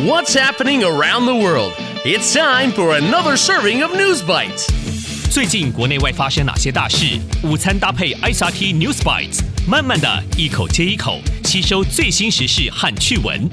[0.00, 1.74] What's happening around the world?
[2.02, 4.66] It's time for another serving of News Bites.
[5.30, 7.20] 最近国内外发生哪些大事？
[7.44, 13.50] 午餐搭配 ICRT News Bites，慢慢的一口接一口吸收最新时事和趣闻。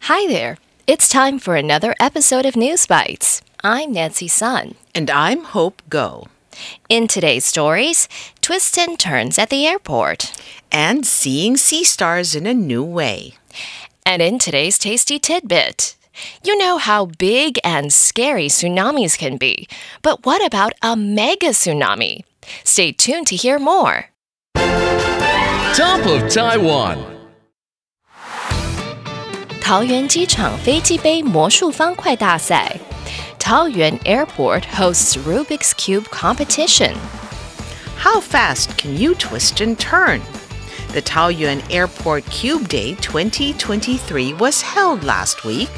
[0.00, 3.38] Hi there, it's time for another episode of News Bites.
[3.62, 6.26] I'm Nancy Sun, and I'm Hope Ngo.
[6.90, 8.06] In today's stories,
[8.42, 10.30] twists and turns at the airport,
[10.70, 13.32] and seeing sea stars in a new way.
[14.05, 15.95] And in today's tasty tidbit.
[16.43, 19.67] You know how big and scary tsunamis can be,
[20.01, 22.23] but what about a mega tsunami?
[22.63, 24.09] Stay tuned to hear more.
[25.73, 26.97] Top of Taiwan.
[29.61, 32.75] 桃园机场飞机杯魔术方块大赛。
[33.39, 36.93] Taoyuan Airport hosts Rubik's Cube competition.
[37.97, 40.21] How fast can you twist and turn?
[40.96, 45.68] The Taoyuan Airport Cube Day 2023 was held last week.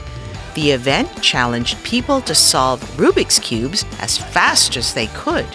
[0.55, 5.49] The event challenged people to solve Rubik's Cubes as fast as they could.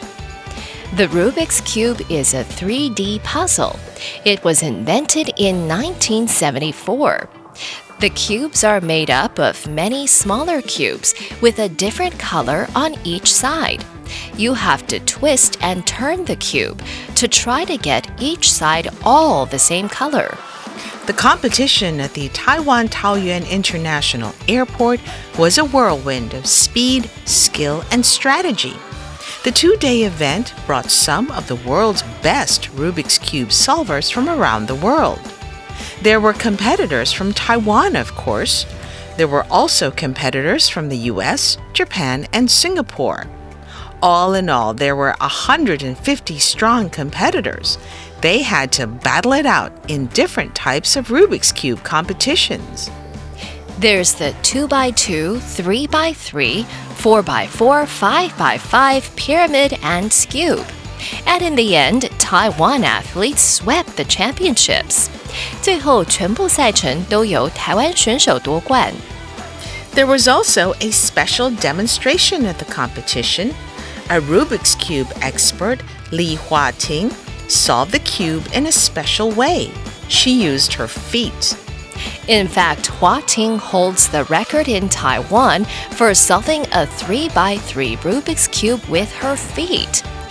[0.98, 3.80] The Rubik's Cube is a 3D puzzle.
[4.26, 7.30] It was invented in 1974.
[8.04, 13.32] The cubes are made up of many smaller cubes with a different color on each
[13.32, 13.86] side.
[14.36, 16.84] You have to twist and turn the cube
[17.16, 20.38] to try to get each side all the same color.
[21.06, 25.00] The competition at the Taiwan Taoyuan International Airport
[25.40, 28.76] was a whirlwind of speed, skill, and strategy.
[29.46, 34.68] The two day event brought some of the world's best Rubik's Cube solvers from around
[34.68, 35.22] the world.
[36.04, 38.66] There were competitors from Taiwan, of course.
[39.16, 43.26] There were also competitors from the US, Japan, and Singapore.
[44.02, 47.78] All in all, there were 150 strong competitors.
[48.20, 52.92] They had to battle it out in different types of Rubik's Cube competitions.
[53.80, 60.83] There's the 2x2, 3x3, 4x4, 5x5 pyramid and skewb.
[61.25, 65.09] And in the end, Taiwan athletes swept the championships.
[65.63, 68.93] 最后，全部赛程都由台湾选手夺冠。
[69.95, 73.53] There was also a special demonstration at the competition.
[74.09, 75.81] A Rubik's Cube expert,
[76.11, 77.11] Li Huating,
[77.49, 79.71] solved the cube in a special way.
[80.09, 81.57] She used her feet.
[82.27, 88.85] In fact, Hua Ting holds the record in Taiwan for solving a 3x3 Rubik's Cube
[88.89, 90.03] with her feet.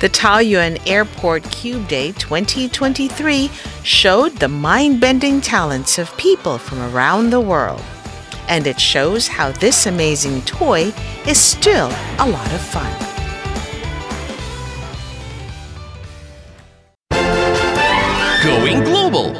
[0.00, 3.50] The Taoyuan Airport Cube Day 2023
[3.82, 7.80] showed the mind bending talents of people from around the world.
[8.48, 10.92] And it shows how this amazing toy
[11.26, 12.90] is still a lot of fun.
[18.42, 19.34] Going global.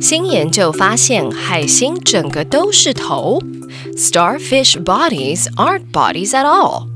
[0.00, 3.40] 新研究发现，海星整个都是头。
[3.96, 6.91] Starfish bodies aren't bodies at all.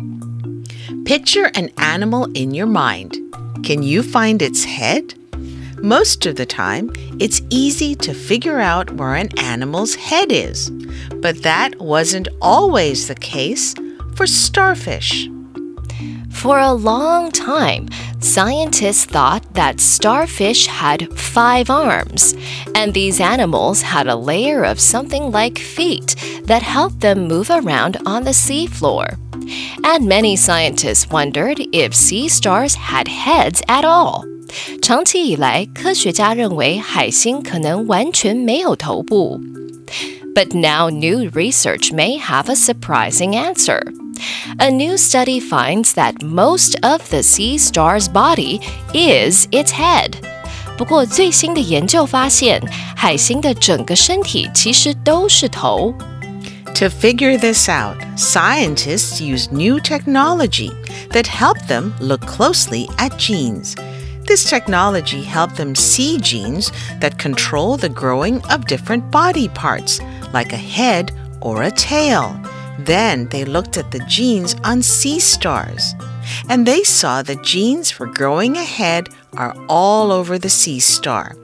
[1.07, 3.17] Picture an animal in your mind.
[3.63, 5.13] Can you find its head?
[5.81, 10.69] Most of the time, it's easy to figure out where an animal's head is,
[11.21, 13.73] but that wasn't always the case
[14.15, 15.29] for starfish.
[16.29, 17.87] For a long time,
[18.19, 22.35] scientists thought that starfish had five arms,
[22.75, 27.95] and these animals had a layer of something like feet that helped them move around
[28.05, 29.17] on the seafloor
[29.82, 34.24] And many scientists wondered if sea stars had heads at all.
[34.82, 39.40] 长期以来，科学家认为海星可能完全没有头部。
[40.34, 43.80] But now new research may have a surprising answer.
[44.58, 48.60] A new study finds that most of the sea star's body
[48.92, 50.12] is its head.
[50.78, 52.62] 不过最新的研究发现，
[52.96, 55.94] 海星的整个身体其实都是头。
[56.77, 60.69] To figure this out, scientists used new technology
[61.09, 63.75] that helped them look closely at genes.
[64.27, 69.99] This technology helped them see genes that control the growing of different body parts,
[70.33, 72.39] like a head or a tail.
[72.77, 75.95] Then they looked at the genes on sea stars,
[76.47, 81.35] and they saw the genes for growing a head are all over the sea star.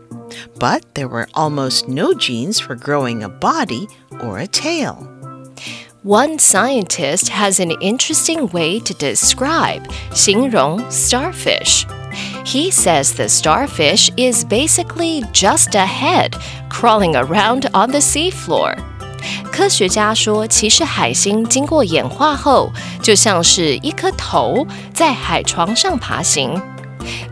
[0.59, 3.87] But there were almost no genes for growing a body
[4.21, 5.09] or a tail.
[6.04, 9.82] One scientist has an interesting way to describe
[10.14, 11.84] 形容 starfish.
[12.44, 16.30] He says the starfish is basically just a head
[16.70, 18.76] crawling around on the seafloor.
[19.52, 26.58] 科学家说，其实海星经过演化后，就像是一颗头在海床上爬行。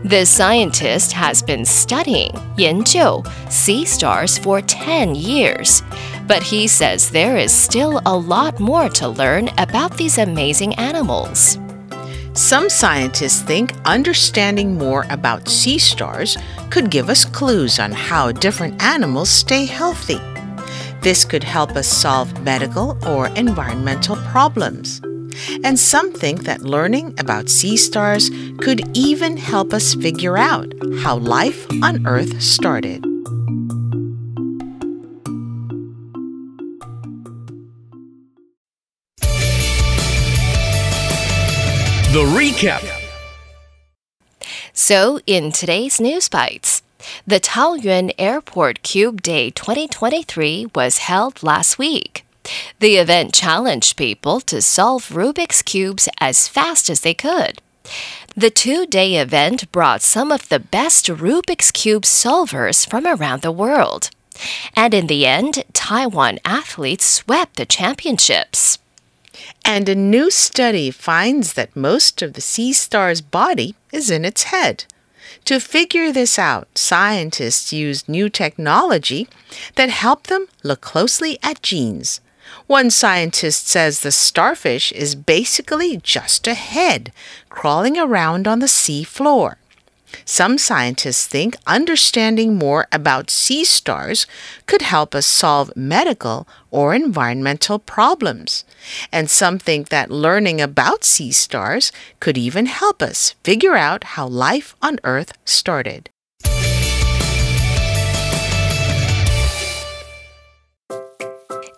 [0.04, 5.82] The scientist has been studying 研究 sea stars for 10 years,
[6.26, 11.58] but he says there is still a lot more to learn about these amazing animals.
[12.34, 16.38] Some scientists think understanding more about sea stars
[16.70, 20.18] could give us clues on how different animals stay healthy.
[21.02, 25.02] This could help us solve medical or environmental problems.
[25.64, 31.16] And some think that learning about sea stars could even help us figure out how
[31.16, 33.02] life on Earth started.
[42.12, 42.86] The recap.
[44.74, 46.82] So, in today's News Bites,
[47.26, 52.24] the Taoyuan Airport Cube Day 2023 was held last week.
[52.82, 57.62] The event challenged people to solve Rubik's Cubes as fast as they could.
[58.34, 63.52] The two day event brought some of the best Rubik's Cube solvers from around the
[63.52, 64.10] world.
[64.74, 68.78] And in the end, Taiwan athletes swept the championships.
[69.64, 74.50] And a new study finds that most of the sea star's body is in its
[74.54, 74.86] head.
[75.44, 79.28] To figure this out, scientists used new technology
[79.76, 82.20] that helped them look closely at genes.
[82.66, 87.12] One scientist says the starfish is basically just a head
[87.48, 89.58] crawling around on the sea floor.
[90.24, 94.26] Some scientists think understanding more about sea stars
[94.66, 98.64] could help us solve medical or environmental problems.
[99.10, 104.26] And some think that learning about sea stars could even help us figure out how
[104.26, 106.10] life on Earth started.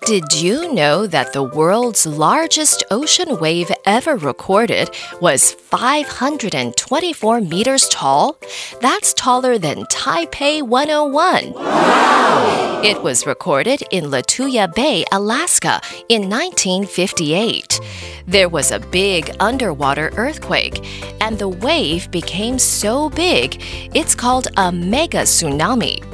[0.06, 4.91] Did you know that the world's largest ocean wave ever recorded
[5.23, 8.39] was 524 meters tall?
[8.83, 11.55] That's taller than Taipei 101.
[11.55, 12.83] Wow.
[12.85, 15.81] It was recorded in Lituya Bay, Alaska
[16.11, 17.81] in 1958.
[18.27, 20.85] There was a big underwater earthquake,
[21.23, 23.62] and the wave became so big,
[23.95, 26.14] it's called a mega tsunami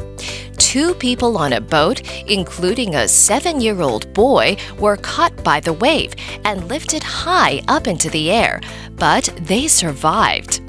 [0.71, 5.73] two people on a boat, including a seven year old boy, were caught by the
[5.73, 6.15] wave
[6.45, 8.61] and lifted high up into the air,
[8.95, 10.61] but they survived.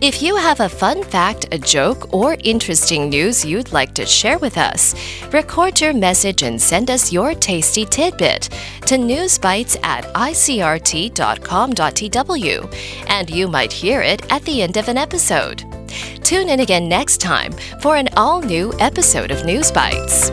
[0.00, 4.38] If you have a fun fact, a joke, or interesting news you'd like to share
[4.38, 4.94] with us,
[5.30, 8.48] record your message and send us your tasty tidbit
[8.86, 11.14] to newsbites at icrt.com.tw,
[13.08, 15.64] and you might hear it at the end of an episode.
[16.23, 17.51] Tune in again next time
[17.81, 20.31] for an all new episode of News Bites.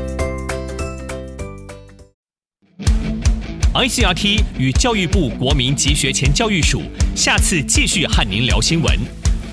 [3.75, 6.82] ICRT 与教育部国民及学前教育署
[7.14, 8.99] 下次继续和您聊新闻。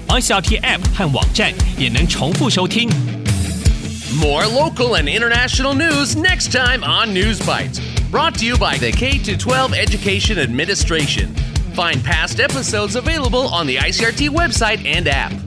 [0.08, 2.90] ICRT App 和网站也能重复收听。
[4.22, 7.80] More local and international news next time on News Bites.
[8.12, 11.34] Brought to you by the K 12 Education Administration.
[11.74, 15.47] Find past episodes available on the ICRT website and app.